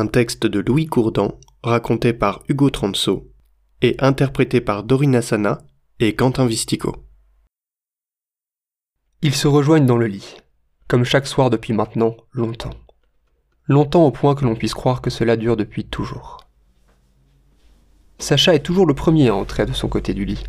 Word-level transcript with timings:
Un 0.00 0.06
texte 0.06 0.46
de 0.46 0.60
Louis 0.60 0.86
Courdan, 0.86 1.38
raconté 1.62 2.14
par 2.14 2.42
Hugo 2.48 2.70
Transo 2.70 3.30
et 3.82 3.96
interprété 3.98 4.62
par 4.62 4.82
Dorina 4.82 5.20
Sana 5.20 5.58
et 5.98 6.14
Quentin 6.14 6.46
Vistico. 6.46 7.04
Ils 9.20 9.34
se 9.34 9.46
rejoignent 9.46 9.84
dans 9.84 9.98
le 9.98 10.06
lit, 10.06 10.38
comme 10.88 11.04
chaque 11.04 11.26
soir 11.26 11.50
depuis 11.50 11.74
maintenant 11.74 12.16
longtemps. 12.32 12.72
Longtemps 13.66 14.06
au 14.06 14.10
point 14.10 14.34
que 14.34 14.46
l'on 14.46 14.54
puisse 14.54 14.72
croire 14.72 15.02
que 15.02 15.10
cela 15.10 15.36
dure 15.36 15.58
depuis 15.58 15.84
toujours. 15.84 16.46
Sacha 18.18 18.54
est 18.54 18.64
toujours 18.64 18.86
le 18.86 18.94
premier 18.94 19.28
à 19.28 19.34
entrer 19.34 19.66
de 19.66 19.74
son 19.74 19.88
côté 19.88 20.14
du 20.14 20.24
lit. 20.24 20.44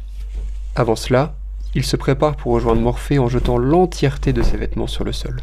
Avant 0.78 0.96
cela, 0.96 1.36
il 1.76 1.84
se 1.84 1.98
prépare 1.98 2.38
pour 2.38 2.54
rejoindre 2.54 2.80
Morphée 2.80 3.20
en 3.20 3.28
jetant 3.28 3.58
l'entièreté 3.58 4.32
de 4.32 4.44
ses 4.44 4.56
vêtements 4.56 4.88
sur 4.88 5.04
le 5.04 5.12
sol, 5.12 5.42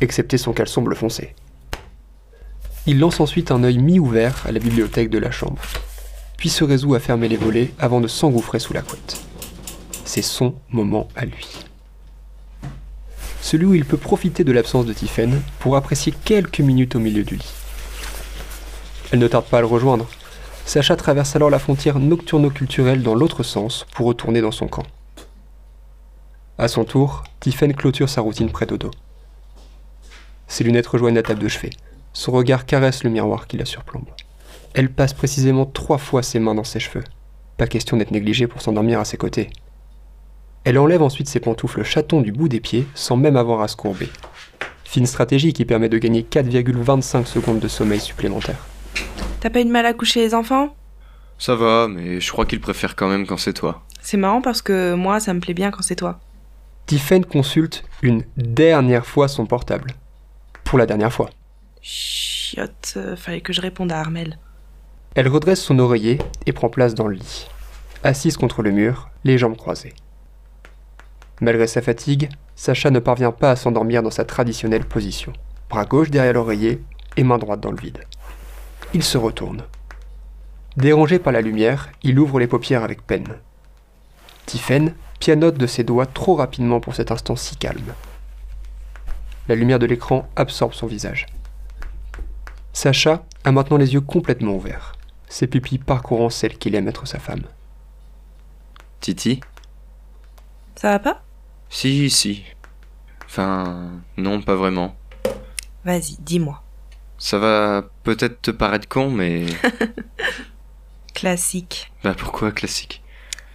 excepté 0.00 0.38
son 0.38 0.54
caleçon 0.54 0.80
bleu 0.80 0.96
foncé. 0.96 1.34
Il 2.88 3.00
lance 3.00 3.18
ensuite 3.18 3.50
un 3.50 3.64
œil 3.64 3.78
mi-ouvert 3.78 4.44
à 4.46 4.52
la 4.52 4.60
bibliothèque 4.60 5.10
de 5.10 5.18
la 5.18 5.32
chambre, 5.32 5.60
puis 6.36 6.48
se 6.48 6.62
résout 6.62 6.94
à 6.94 7.00
fermer 7.00 7.26
les 7.26 7.36
volets 7.36 7.72
avant 7.80 8.00
de 8.00 8.06
s'engouffrer 8.06 8.60
sous 8.60 8.72
la 8.74 8.82
couette. 8.82 9.20
C'est 10.04 10.22
son 10.22 10.54
moment 10.70 11.08
à 11.16 11.24
lui. 11.24 11.48
Celui 13.40 13.66
où 13.66 13.74
il 13.74 13.84
peut 13.84 13.96
profiter 13.96 14.44
de 14.44 14.52
l'absence 14.52 14.86
de 14.86 14.92
Tiphaine 14.92 15.42
pour 15.58 15.74
apprécier 15.74 16.14
quelques 16.24 16.60
minutes 16.60 16.94
au 16.94 17.00
milieu 17.00 17.24
du 17.24 17.34
lit. 17.34 17.52
Elle 19.10 19.18
ne 19.18 19.28
tarde 19.28 19.46
pas 19.46 19.58
à 19.58 19.62
le 19.62 19.66
rejoindre. 19.66 20.08
Sacha 20.64 20.94
traverse 20.94 21.34
alors 21.34 21.50
la 21.50 21.58
frontière 21.58 21.98
nocturno-culturelle 21.98 23.02
dans 23.02 23.14
l'autre 23.16 23.42
sens 23.42 23.84
pour 23.94 24.06
retourner 24.06 24.40
dans 24.40 24.52
son 24.52 24.68
camp. 24.68 24.86
À 26.56 26.68
son 26.68 26.84
tour, 26.84 27.24
Tiphaine 27.40 27.74
clôture 27.74 28.08
sa 28.08 28.20
routine 28.20 28.50
près 28.50 28.66
d'Odo. 28.66 28.92
Ses 30.46 30.62
lunettes 30.62 30.86
rejoignent 30.86 31.16
la 31.16 31.22
table 31.24 31.42
de 31.42 31.48
chevet. 31.48 31.70
Son 32.16 32.32
regard 32.32 32.64
caresse 32.64 33.04
le 33.04 33.10
miroir 33.10 33.46
qui 33.46 33.58
la 33.58 33.66
surplombe. 33.66 34.08
Elle 34.72 34.90
passe 34.90 35.12
précisément 35.12 35.66
trois 35.66 35.98
fois 35.98 36.22
ses 36.22 36.38
mains 36.38 36.54
dans 36.54 36.64
ses 36.64 36.80
cheveux. 36.80 37.04
Pas 37.58 37.66
question 37.66 37.98
d'être 37.98 38.10
négligée 38.10 38.46
pour 38.46 38.62
s'endormir 38.62 38.98
à 38.98 39.04
ses 39.04 39.18
côtés. 39.18 39.50
Elle 40.64 40.78
enlève 40.78 41.02
ensuite 41.02 41.28
ses 41.28 41.40
pantoufles 41.40 41.82
chatons 41.82 42.22
du 42.22 42.32
bout 42.32 42.48
des 42.48 42.60
pieds 42.60 42.86
sans 42.94 43.18
même 43.18 43.36
avoir 43.36 43.60
à 43.60 43.68
se 43.68 43.76
courber. 43.76 44.08
Fine 44.84 45.04
stratégie 45.04 45.52
qui 45.52 45.66
permet 45.66 45.90
de 45.90 45.98
gagner 45.98 46.22
4,25 46.22 47.26
secondes 47.26 47.60
de 47.60 47.68
sommeil 47.68 48.00
supplémentaire. 48.00 48.66
T'as 49.40 49.50
pas 49.50 49.60
eu 49.60 49.66
de 49.66 49.70
mal 49.70 49.84
à 49.84 49.92
coucher 49.92 50.20
les 50.20 50.34
enfants? 50.34 50.74
Ça 51.38 51.54
va, 51.54 51.86
mais 51.86 52.18
je 52.18 52.32
crois 52.32 52.46
qu'il 52.46 52.60
préfère 52.60 52.96
quand 52.96 53.08
même 53.08 53.26
quand 53.26 53.36
c'est 53.36 53.52
toi. 53.52 53.82
C'est 54.00 54.16
marrant 54.16 54.40
parce 54.40 54.62
que 54.62 54.94
moi, 54.94 55.20
ça 55.20 55.34
me 55.34 55.40
plaît 55.40 55.52
bien 55.52 55.70
quand 55.70 55.82
c'est 55.82 55.96
toi. 55.96 56.18
Tiffen 56.86 57.26
consulte 57.26 57.84
une 58.00 58.24
dernière 58.38 59.04
fois 59.04 59.28
son 59.28 59.44
portable. 59.44 59.90
Pour 60.64 60.78
la 60.78 60.86
dernière 60.86 61.12
fois. 61.12 61.28
Chiotte, 61.82 62.94
euh, 62.96 63.16
fallait 63.16 63.40
que 63.40 63.52
je 63.52 63.60
réponde 63.60 63.92
à 63.92 63.98
Armel. 63.98 64.38
Elle 65.14 65.28
redresse 65.28 65.62
son 65.62 65.78
oreiller 65.78 66.18
et 66.46 66.52
prend 66.52 66.68
place 66.68 66.94
dans 66.94 67.08
le 67.08 67.14
lit. 67.16 67.48
Assise 68.04 68.36
contre 68.36 68.62
le 68.62 68.70
mur, 68.70 69.08
les 69.24 69.38
jambes 69.38 69.56
croisées. 69.56 69.94
Malgré 71.40 71.66
sa 71.66 71.82
fatigue, 71.82 72.28
Sacha 72.54 72.90
ne 72.90 72.98
parvient 72.98 73.32
pas 73.32 73.50
à 73.50 73.56
s'endormir 73.56 74.02
dans 74.02 74.10
sa 74.10 74.24
traditionnelle 74.24 74.84
position. 74.84 75.32
Bras 75.68 75.84
gauche 75.84 76.10
derrière 76.10 76.34
l'oreiller 76.34 76.82
et 77.16 77.24
main 77.24 77.38
droite 77.38 77.60
dans 77.60 77.70
le 77.70 77.80
vide. 77.80 78.04
Il 78.94 79.02
se 79.02 79.18
retourne. 79.18 79.64
Dérangé 80.76 81.18
par 81.18 81.32
la 81.32 81.40
lumière, 81.40 81.90
il 82.02 82.18
ouvre 82.18 82.38
les 82.38 82.46
paupières 82.46 82.84
avec 82.84 83.06
peine. 83.06 83.38
Tiphaine 84.46 84.94
pianote 85.18 85.56
de 85.56 85.66
ses 85.66 85.84
doigts 85.84 86.06
trop 86.06 86.34
rapidement 86.34 86.80
pour 86.80 86.94
cet 86.94 87.10
instant 87.10 87.36
si 87.36 87.56
calme. 87.56 87.94
La 89.48 89.54
lumière 89.54 89.78
de 89.78 89.86
l'écran 89.86 90.28
absorbe 90.36 90.74
son 90.74 90.86
visage. 90.86 91.26
Sacha 92.76 93.24
a 93.42 93.52
maintenant 93.52 93.78
les 93.78 93.94
yeux 93.94 94.02
complètement 94.02 94.52
ouverts, 94.52 94.92
ses 95.30 95.46
pupilles 95.46 95.78
parcourant 95.78 96.28
celles 96.28 96.58
qu'il 96.58 96.74
aime 96.74 96.88
être 96.88 97.06
sa 97.06 97.18
femme. 97.18 97.44
Titi? 99.00 99.40
Ça 100.74 100.90
va 100.90 100.98
pas? 100.98 101.24
Si, 101.70 102.10
si. 102.10 102.44
Enfin, 103.24 103.92
non, 104.18 104.42
pas 104.42 104.56
vraiment. 104.56 104.94
Vas-y, 105.86 106.18
dis-moi. 106.20 106.62
Ça 107.16 107.38
va 107.38 107.88
peut-être 108.02 108.42
te 108.42 108.50
paraître 108.50 108.88
con, 108.88 109.08
mais. 109.10 109.46
Classique. 111.14 111.90
bah 112.04 112.12
pourquoi 112.14 112.52
classique? 112.52 113.02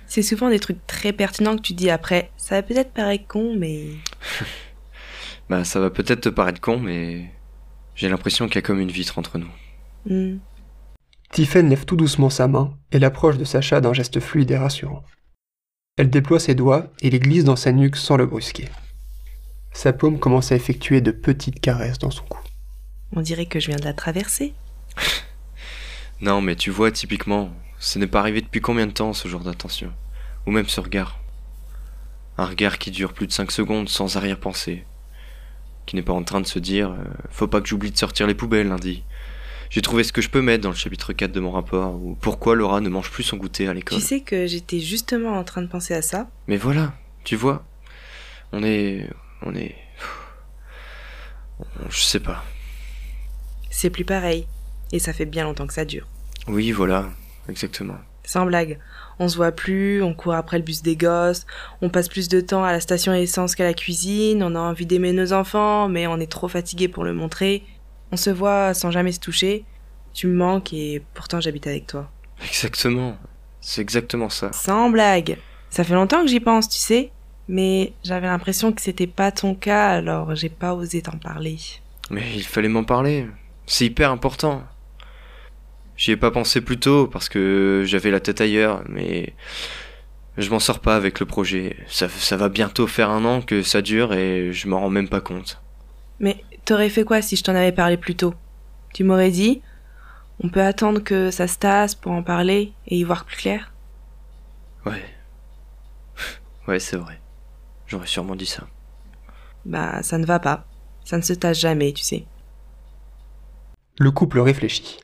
C'est 0.08 0.24
souvent 0.24 0.50
des 0.50 0.60
trucs 0.60 0.88
très 0.88 1.14
pertinents 1.14 1.58
que 1.58 1.62
tu 1.62 1.74
dis 1.74 1.92
après. 1.92 2.32
Ça 2.38 2.56
va 2.56 2.64
peut-être 2.64 2.92
paraître 2.92 3.28
con, 3.28 3.56
mais. 3.56 3.86
Bah 5.48 5.64
ça 5.64 5.80
va 5.80 5.92
peut-être 5.92 6.22
te 6.22 6.30
paraître 6.30 6.60
con, 6.60 6.80
mais. 6.80 7.30
J'ai 8.02 8.10
l'impression 8.10 8.48
qu'il 8.48 8.56
y 8.56 8.58
a 8.58 8.62
comme 8.64 8.80
une 8.80 8.90
vitre 8.90 9.20
entre 9.20 9.38
nous. 9.38 9.52
Hmm. 10.08 10.40
Tiphaine 11.32 11.70
lève 11.70 11.86
tout 11.86 11.96
doucement 11.96 12.32
sa 12.32 12.48
main 12.48 12.76
et 12.92 12.98
l'approche 12.98 13.38
de 13.38 13.44
Sacha 13.44 13.80
d'un 13.80 13.94
geste 13.94 14.20
fluide 14.20 14.50
et 14.50 14.58
rassurant. 14.58 15.04
Elle 15.98 16.10
déploie 16.10 16.40
ses 16.40 16.56
doigts 16.56 16.92
et 17.04 17.12
les 17.12 17.20
glisse 17.20 17.44
dans 17.44 17.56
sa 17.56 17.72
nuque 17.72 17.98
sans 17.98 18.18
le 18.18 18.26
brusquer. 18.26 18.70
Sa 19.72 19.94
paume 19.94 20.18
commence 20.18 20.52
à 20.52 20.56
effectuer 20.56 21.02
de 21.02 21.12
petites 21.12 21.60
caresses 21.60 22.00
dans 22.00 22.10
son 22.10 22.24
cou. 22.24 22.40
On 23.16 23.22
dirait 23.22 23.46
que 23.46 23.60
je 23.60 23.68
viens 23.68 23.78
de 23.78 23.86
la 23.86 23.94
traverser. 23.94 24.56
Non, 26.22 26.42
mais 26.42 26.56
tu 26.56 26.70
vois, 26.72 26.92
typiquement, 26.92 27.52
ce 27.80 27.98
n'est 27.98 28.08
pas 28.08 28.20
arrivé 28.20 28.42
depuis 28.42 28.62
combien 28.62 28.86
de 28.86 28.92
temps 28.92 29.14
ce 29.14 29.28
genre 29.28 29.44
d'attention? 29.44 29.92
Ou 30.48 30.52
même 30.52 30.68
ce 30.68 30.80
regard 30.80 31.20
Un 32.38 32.46
regard 32.46 32.78
qui 32.78 32.90
dure 32.90 33.14
plus 33.14 33.26
de 33.26 33.32
5 33.32 33.52
secondes 33.52 33.90
sans 33.90 34.18
arrière-pensée. 34.18 34.86
Qui 35.92 35.98
n'est 35.98 36.04
pas 36.04 36.14
en 36.14 36.24
train 36.24 36.40
de 36.40 36.48
se 36.48 36.58
dire 36.58 36.92
euh, 36.92 37.04
Faut 37.32 37.50
pas 37.50 37.60
que 37.60 37.68
j'oublie 37.68 37.92
de 37.92 37.98
sortir 37.98 38.26
les 38.26 38.34
poubelles 38.34 38.70
lundi. 38.70 39.04
J'ai 39.70 39.82
trouvé 39.82 40.06
ce 40.06 40.14
que 40.14 40.22
je 40.22 40.30
peux 40.30 40.42
mettre 40.42 40.64
dans 40.64 40.70
le 40.70 40.76
chapitre 40.76 41.12
4 41.12 41.34
de 41.34 41.42
mon 41.42 41.52
rapport, 41.52 41.96
ou 41.96 42.16
pourquoi 42.16 42.56
Laura 42.56 42.80
ne 42.80 42.88
mange 42.88 43.12
plus 43.12 43.24
son 43.24 43.36
goûter 43.36 43.68
à 43.68 43.74
l'école. 43.74 44.00
Tu 44.00 44.06
sais 44.06 44.22
que 44.22 44.48
j'étais 44.48 44.80
justement 44.80 45.38
en 45.38 45.44
train 45.44 45.62
de 45.62 45.68
penser 45.68 45.94
à 45.94 46.02
ça. 46.02 46.30
Mais 46.48 46.56
voilà, 46.56 46.94
tu 47.26 47.36
vois, 47.36 47.66
on 48.54 48.64
est. 48.64 49.06
On 49.42 49.54
est. 49.54 49.76
Je 51.90 52.00
sais 52.00 52.22
pas. 52.22 52.46
C'est 53.70 53.90
plus 53.90 54.06
pareil. 54.06 54.48
Et 54.94 55.00
ça 55.00 55.12
fait 55.12 55.26
bien 55.26 55.44
longtemps 55.44 55.68
que 55.68 55.74
ça 55.74 55.84
dure. 55.84 56.08
Oui, 56.48 56.72
voilà, 56.72 57.10
exactement. 57.50 57.98
Sans 58.24 58.46
blague. 58.46 58.80
On 59.20 59.28
se 59.28 59.36
voit 59.36 59.52
plus, 59.52 60.02
on 60.02 60.14
court 60.14 60.34
après 60.34 60.58
le 60.58 60.64
bus 60.64 60.82
des 60.82 60.96
gosses, 60.96 61.46
on 61.82 61.90
passe 61.90 62.08
plus 62.08 62.28
de 62.28 62.42
temps 62.42 62.64
à 62.64 62.72
la 62.72 62.80
station 62.80 63.14
essence 63.14 63.56
qu'à 63.56 63.64
la 63.64 63.74
cuisine, 63.74 64.42
on 64.42 64.56
a 64.56 64.60
envie 64.60 64.86
d'aimer 64.86 65.12
nos 65.12 65.34
enfants, 65.34 65.88
mais 65.88 66.08
on 66.08 66.20
est 66.20 66.32
trop 66.32 66.48
fatigué 66.48 66.88
pour 66.88 67.04
le 67.04 67.14
montrer. 67.14 67.64
On 68.12 68.18
se 68.18 68.30
voit 68.30 68.74
sans 68.74 68.92
jamais 68.92 69.12
se 69.12 69.20
toucher. 69.20 69.64
Tu 70.14 70.28
me 70.28 70.36
manques 70.36 70.74
et 70.74 71.04
pourtant 71.14 71.40
j'habite 71.40 71.68
avec 71.68 71.88
toi. 71.88 72.10
Exactement. 72.44 73.18
C'est 73.62 73.82
exactement 73.82 74.30
ça. 74.30 74.52
Sans 74.54 74.90
blague. 74.90 75.38
Ça 75.70 75.84
fait 75.84 75.94
longtemps 75.94 76.22
que 76.22 76.28
j'y 76.28 76.40
pense, 76.40 76.68
tu 76.68 76.80
sais. 76.80 77.12
Mais 77.48 77.94
j'avais 78.04 78.28
l'impression 78.28 78.72
que 78.72 78.82
c'était 78.82 79.08
pas 79.08 79.32
ton 79.32 79.56
cas, 79.56 79.90
alors 79.90 80.36
j'ai 80.36 80.50
pas 80.50 80.74
osé 80.74 81.02
t'en 81.02 81.18
parler. 81.18 81.58
Mais 82.10 82.24
il 82.36 82.44
fallait 82.44 82.70
m'en 82.70 82.84
parler. 82.84 83.28
C'est 83.66 83.86
hyper 83.86 84.12
important. 84.12 84.64
J'y 86.02 86.10
ai 86.10 86.18
pas 86.18 86.32
pensé 86.32 86.62
plus 86.62 86.80
tôt 86.80 87.06
parce 87.06 87.30
que 87.30 87.84
j'avais 87.86 88.10
la 88.10 88.20
tête 88.20 88.42
ailleurs, 88.42 88.84
mais 88.90 89.36
je 90.36 90.50
m'en 90.50 90.58
sors 90.58 90.80
pas 90.80 90.96
avec 90.96 91.20
le 91.20 91.28
projet. 91.28 91.78
Ça, 91.86 92.10
ça 92.10 92.38
va 92.38 92.50
bientôt 92.50 92.88
faire 92.88 93.12
un 93.12 93.24
an 93.24 93.44
que 93.44 93.62
ça 93.62 93.84
dure 93.84 94.12
et 94.12 94.52
je 94.52 94.68
m'en 94.68 94.80
rends 94.80 94.90
même 94.90 95.10
pas 95.10 95.22
compte. 95.22 95.62
Mais 96.20 96.44
t'aurais 96.66 96.90
fait 96.90 97.04
quoi 97.04 97.22
si 97.22 97.36
je 97.36 97.44
t'en 97.44 97.54
avais 97.54 97.72
parlé 97.72 97.98
plus 97.98 98.16
tôt? 98.16 98.34
Tu 98.96 99.04
m'aurais 99.04 99.30
dit 99.30 99.62
On 100.44 100.50
peut 100.50 100.64
attendre 100.64 101.02
que 101.02 101.30
ça 101.30 101.48
se 101.48 101.60
tasse 101.60 101.94
pour 101.94 102.14
en 102.14 102.24
parler 102.24 102.74
et 102.88 102.98
y 102.98 103.04
voir 103.04 103.24
plus 103.24 103.38
clair? 103.38 103.72
Ouais. 104.88 105.06
Ouais, 106.68 106.80
c'est 106.80 106.98
vrai. 106.98 107.22
J'aurais 107.86 108.08
sûrement 108.08 108.36
dit 108.36 108.48
ça. 108.48 108.68
Bah, 109.66 110.02
ça 110.02 110.18
ne 110.18 110.26
va 110.26 110.40
pas. 110.40 110.66
Ça 111.06 111.18
ne 111.18 111.22
se 111.22 111.34
tasse 111.34 111.60
jamais, 111.60 111.94
tu 111.94 112.04
sais. 112.04 112.26
Le 114.00 114.10
couple 114.10 114.40
réfléchit. 114.40 114.98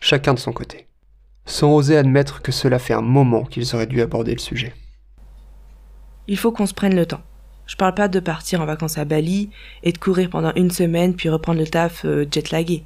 Chacun 0.00 0.32
de 0.32 0.38
son 0.38 0.52
côté. 0.52 0.86
Sans 1.44 1.74
oser 1.74 1.98
admettre 1.98 2.40
que 2.40 2.52
cela 2.52 2.78
fait 2.78 2.94
un 2.94 3.02
moment 3.02 3.44
qu'ils 3.44 3.74
auraient 3.74 3.86
dû 3.86 4.00
aborder 4.00 4.32
le 4.32 4.38
sujet. 4.38 4.74
Il 6.26 6.38
faut 6.38 6.52
qu'on 6.52 6.66
se 6.66 6.74
prenne 6.74 6.96
le 6.96 7.04
temps. 7.06 7.20
Je 7.66 7.76
parle 7.76 7.94
pas 7.94 8.08
de 8.08 8.18
partir 8.18 8.60
en 8.62 8.66
vacances 8.66 8.98
à 8.98 9.04
Bali 9.04 9.50
et 9.82 9.92
de 9.92 9.98
courir 9.98 10.30
pendant 10.30 10.52
une 10.54 10.70
semaine 10.70 11.14
puis 11.14 11.28
reprendre 11.28 11.60
le 11.60 11.66
taf 11.66 12.04
euh, 12.04 12.26
jet-lagué. 12.30 12.84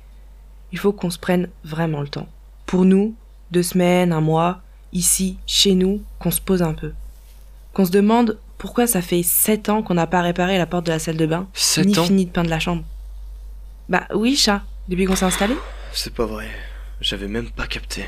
Il 0.73 0.79
faut 0.79 0.93
qu'on 0.93 1.11
se 1.11 1.19
prenne 1.19 1.49
vraiment 1.63 2.01
le 2.01 2.09
temps. 2.09 2.27
Pour 2.67 2.85
nous, 2.85 3.15
deux 3.53 3.63
semaines, 3.63 4.13
un 4.13 4.21
mois, 4.21 4.61
ici, 4.93 5.39
chez 5.47 5.75
nous, 5.75 6.03
qu'on 6.19 6.33
se 6.33 6.41
pose 6.41 6.63
un 6.63 6.75
peu. 6.75 6.93
Qu'on 7.73 7.85
se 7.85 7.93
demande 7.93 8.39
pourquoi 8.59 8.87
ça 8.87 9.03
fait 9.03 9.23
sept 9.23 9.69
ans 9.69 9.83
qu'on 9.83 9.95
n'a 9.95 10.07
pas 10.07 10.21
réparé 10.21 10.59
la 10.59 10.67
porte 10.67 10.87
de 10.87 10.93
la 10.93 10.99
salle 10.99 11.17
de 11.17 11.27
bain, 11.27 11.49
Sept 11.53 11.87
ni 11.87 11.99
ans 11.99 12.05
fini 12.05 12.27
de 12.27 12.31
peindre 12.31 12.51
la 12.51 12.61
chambre. 12.61 12.83
Bah 13.89 14.07
oui, 14.15 14.37
chat, 14.37 14.63
depuis 14.89 15.05
qu'on 15.05 15.17
s'est 15.17 15.27
installé. 15.27 15.55
C'est 15.93 16.15
pas 16.15 16.27
vrai. 16.27 16.49
J'avais 17.01 17.29
même 17.29 17.51
pas 17.51 17.67
capté. 17.67 18.05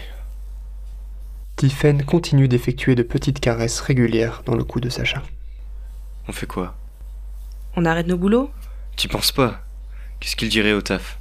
Tiphaine 1.56 2.04
continue 2.04 2.48
d'effectuer 2.48 2.94
de 2.94 3.02
petites 3.02 3.40
caresses 3.40 3.80
régulières 3.80 4.42
dans 4.44 4.54
le 4.54 4.64
cou 4.64 4.80
de 4.80 4.88
Sacha. 4.88 5.22
On 6.28 6.32
fait 6.32 6.46
quoi? 6.46 6.76
On 7.76 7.84
arrête 7.84 8.06
nos 8.06 8.18
boulots? 8.18 8.50
T'y 8.96 9.08
penses 9.08 9.32
pas? 9.32 9.62
Qu'est-ce 10.20 10.36
qu'il 10.36 10.48
dirait 10.48 10.72
au 10.72 10.82
taf? 10.82 11.18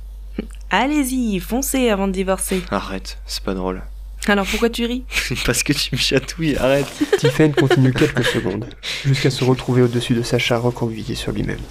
Allez-y, 0.69 1.39
foncez 1.39 1.89
avant 1.89 2.07
de 2.07 2.13
divorcer. 2.13 2.63
Arrête, 2.71 3.19
c'est 3.25 3.43
pas 3.43 3.53
drôle. 3.53 3.81
Alors 4.27 4.45
pourquoi 4.47 4.69
tu 4.69 4.85
ris? 4.85 5.05
Parce 5.45 5.63
que 5.63 5.71
tu 5.73 5.95
me 5.95 5.99
chatouilles, 5.99 6.57
arrête. 6.57 6.87
Tiffen 7.19 7.53
continue 7.53 7.93
quelques 7.93 8.25
secondes, 8.25 8.65
jusqu'à 9.05 9.29
se 9.29 9.43
retrouver 9.43 9.83
au-dessus 9.83 10.15
de 10.15 10.23
Sacha 10.23 10.57
recroquevillé 10.57 11.15
sur 11.15 11.31
lui-même. 11.31 11.61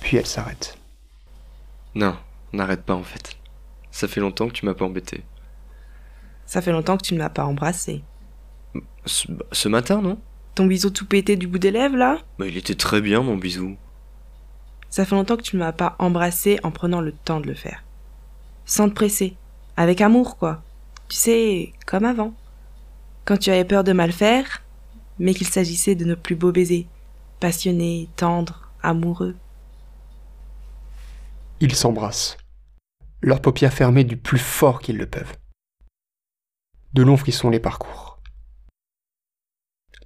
Puis 0.00 0.16
elle 0.16 0.26
s'arrête. 0.26 0.78
Non, 1.94 2.16
n'arrête 2.52 2.82
pas 2.82 2.94
en 2.94 3.02
fait. 3.02 3.36
Ça 3.94 4.08
fait 4.08 4.18
longtemps 4.18 4.48
que 4.48 4.54
tu 4.54 4.66
m'as 4.66 4.74
pas 4.74 4.86
embêté. 4.86 5.22
Ça 6.46 6.60
fait 6.60 6.72
longtemps 6.72 6.96
que 6.96 7.04
tu 7.04 7.14
ne 7.14 7.20
m'as 7.20 7.28
pas 7.28 7.44
embrassé. 7.44 8.02
Ce, 9.06 9.28
ce 9.52 9.68
matin, 9.68 10.02
non? 10.02 10.18
Ton 10.56 10.66
bisou 10.66 10.90
tout 10.90 11.06
pété 11.06 11.36
du 11.36 11.46
bout 11.46 11.60
des 11.60 11.70
lèvres, 11.70 11.96
là? 11.96 12.18
Bah 12.40 12.48
il 12.48 12.56
était 12.56 12.74
très 12.74 13.00
bien 13.00 13.22
mon 13.22 13.36
bisou. 13.36 13.76
Ça 14.90 15.04
fait 15.04 15.14
longtemps 15.14 15.36
que 15.36 15.42
tu 15.42 15.54
ne 15.54 15.60
m'as 15.60 15.70
pas 15.70 15.94
embrassé 16.00 16.58
en 16.64 16.72
prenant 16.72 17.00
le 17.00 17.12
temps 17.12 17.38
de 17.38 17.46
le 17.46 17.54
faire. 17.54 17.84
Sans 18.64 18.88
te 18.88 18.94
presser. 18.94 19.36
Avec 19.76 20.00
amour, 20.00 20.38
quoi. 20.38 20.64
Tu 21.08 21.16
sais, 21.16 21.72
comme 21.86 22.04
avant. 22.04 22.34
Quand 23.24 23.36
tu 23.36 23.50
avais 23.50 23.64
peur 23.64 23.84
de 23.84 23.92
mal 23.92 24.10
faire, 24.10 24.62
mais 25.20 25.34
qu'il 25.34 25.46
s'agissait 25.46 25.94
de 25.94 26.04
nos 26.04 26.16
plus 26.16 26.34
beaux 26.34 26.50
baisers. 26.50 26.88
Passionnés, 27.38 28.08
tendres, 28.16 28.70
amoureux. 28.82 29.36
Ils 31.60 31.76
s'embrassent, 31.76 32.36
leurs 33.24 33.40
paupières 33.40 33.72
fermées 33.72 34.04
du 34.04 34.18
plus 34.18 34.38
fort 34.38 34.80
qu'ils 34.80 34.98
le 34.98 35.06
peuvent. 35.06 35.34
De 36.92 37.02
longs 37.02 37.16
frissons 37.16 37.48
les 37.48 37.58
parcourent. 37.58 38.20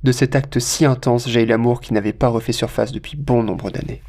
De 0.05 0.12
cet 0.12 0.37
acte 0.37 0.61
si 0.61 0.85
intense 0.85 1.29
jaillit 1.29 1.47
l'amour 1.47 1.81
qui 1.81 1.93
n'avait 1.93 2.12
pas 2.12 2.29
refait 2.29 2.53
surface 2.53 2.93
depuis 2.93 3.17
bon 3.17 3.43
nombre 3.43 3.70
d'années. 3.70 4.03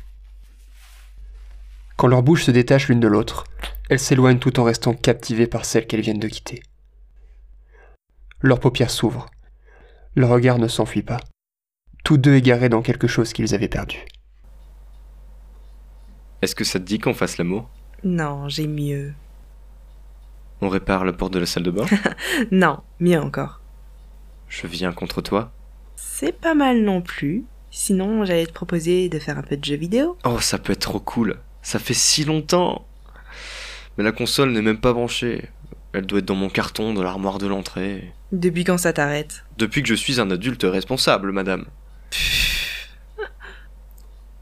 Quand 1.97 2.05
leurs 2.05 2.21
bouches 2.21 2.45
se 2.45 2.51
détachent 2.51 2.87
l'une 2.87 2.99
de 2.99 3.07
l'autre, 3.07 3.45
elles 3.89 3.99
s'éloignent 3.99 4.37
tout 4.37 4.59
en 4.59 4.63
restant 4.63 4.93
captivées 4.93 5.47
par 5.47 5.65
celle 5.65 5.87
qu'elles 5.87 6.01
viennent 6.01 6.19
de 6.19 6.27
quitter. 6.27 6.61
Leurs 8.41 8.59
paupières 8.59 8.91
s'ouvrent. 8.91 9.25
Leur 10.15 10.29
regard 10.29 10.59
ne 10.59 10.67
s'enfuit 10.67 11.01
pas. 11.01 11.19
Tous 12.03 12.17
deux 12.17 12.35
égarés 12.35 12.69
dans 12.69 12.83
quelque 12.83 13.07
chose 13.07 13.33
qu'ils 13.33 13.55
avaient 13.55 13.67
perdu. 13.67 14.05
Est-ce 16.43 16.55
que 16.55 16.63
ça 16.63 16.79
te 16.79 16.85
dit 16.85 16.99
qu'on 16.99 17.15
fasse 17.15 17.39
l'amour? 17.39 17.71
Non, 18.03 18.49
j'ai 18.49 18.67
mieux. 18.67 19.13
On 20.61 20.69
répare 20.69 21.05
la 21.05 21.13
porte 21.13 21.33
de 21.33 21.39
la 21.39 21.45
salle 21.45 21.63
de 21.63 21.71
bain? 21.71 21.85
Non, 22.51 22.79
mieux 22.99 23.19
encore. 23.19 23.61
Je 24.47 24.67
viens 24.67 24.91
contre 24.91 25.21
toi? 25.21 25.51
C'est 25.95 26.33
pas 26.37 26.53
mal 26.53 26.81
non 26.81 27.01
plus. 27.01 27.45
Sinon, 27.71 28.25
j'allais 28.25 28.47
te 28.47 28.51
proposer 28.53 29.09
de 29.09 29.19
faire 29.19 29.37
un 29.37 29.43
peu 29.43 29.55
de 29.55 29.63
jeux 29.63 29.75
vidéo. 29.75 30.17
Oh, 30.25 30.39
ça 30.39 30.57
peut 30.57 30.73
être 30.73 30.79
trop 30.79 30.99
cool. 30.99 31.37
Ça 31.61 31.77
fait 31.79 31.93
si 31.93 32.23
longtemps. 32.25 32.85
Mais 33.97 34.03
la 34.03 34.11
console 34.11 34.51
n'est 34.51 34.61
même 34.61 34.79
pas 34.79 34.93
branchée. 34.93 35.45
Elle 35.93 36.05
doit 36.05 36.19
être 36.19 36.25
dans 36.25 36.35
mon 36.35 36.49
carton 36.49 36.93
de 36.93 37.01
l'armoire 37.01 37.37
de 37.37 37.47
l'entrée. 37.47 38.11
Depuis 38.31 38.63
quand 38.63 38.77
ça 38.77 38.93
t'arrête? 38.93 39.43
Depuis 39.57 39.81
que 39.81 39.89
je 39.89 39.95
suis 39.95 40.19
un 40.19 40.29
adulte 40.31 40.63
responsable, 40.63 41.31
madame. 41.31 41.65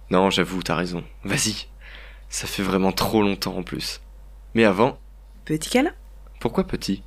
Non, 0.10 0.30
j'avoue, 0.30 0.64
t'as 0.64 0.76
raison. 0.76 1.04
Vas-y. 1.26 1.68
Ça 2.30 2.48
fait 2.48 2.64
vraiment 2.64 2.92
trop 2.92 3.22
longtemps 3.22 3.58
en 3.58 3.64
plus. 3.64 4.02
Mais 4.54 4.66
avant, 4.66 4.98
Petit 5.46 5.70
câlin? 5.70 5.94
pourquoi 6.40 6.66
petit? 6.66 7.04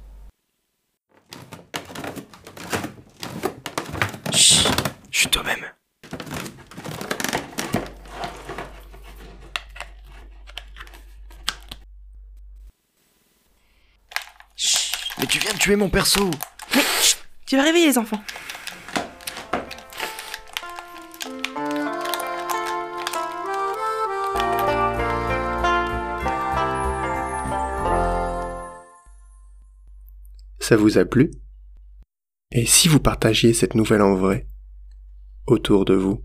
Chut 4.33 4.67
Chut 5.11 5.31
toi-même. 5.31 5.65
Chut 14.57 14.91
Mais 15.19 15.27
tu 15.27 15.39
viens 15.39 15.53
de 15.53 15.59
tuer 15.59 15.77
mon 15.77 15.89
perso 15.89 16.31
Mais 16.75 16.83
chut 17.03 17.19
Tu 17.47 17.57
vas 17.57 17.63
réveiller 17.63 17.87
les 17.87 17.99
enfants. 17.99 18.23
Ça 30.71 30.77
vous 30.77 30.99
a 30.99 31.05
plu? 31.05 31.33
Et 32.53 32.65
si 32.65 32.87
vous 32.87 33.01
partagiez 33.01 33.55
cette 33.55 33.75
nouvelle 33.75 34.03
en 34.03 34.15
vrai 34.15 34.47
Autour 35.49 35.85
de 35.85 35.95
vous 35.95 36.25